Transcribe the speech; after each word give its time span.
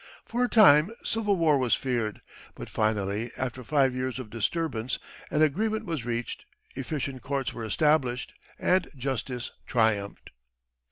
For 0.25 0.43
a 0.45 0.49
time 0.49 0.89
civil 1.03 1.35
war 1.35 1.59
was 1.59 1.75
feared; 1.75 2.21
but 2.55 2.69
finally, 2.71 3.31
after 3.37 3.63
five 3.63 3.93
years 3.93 4.17
of 4.17 4.31
disturbance, 4.31 4.97
an 5.29 5.43
agreement 5.43 5.85
was 5.85 6.05
reached, 6.05 6.43
efficient 6.73 7.21
courts 7.21 7.53
were 7.53 7.63
established, 7.63 8.33
and 8.57 8.89
justice 8.97 9.51
triumphed. 9.67 10.31